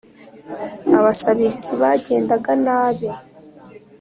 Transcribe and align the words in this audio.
abasabirizi 0.97 1.73
bagendaga 1.81 2.51
nabi 2.65 3.09